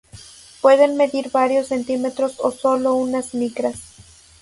[0.61, 3.77] Pueden medir varios centímetros o sólo unas micras.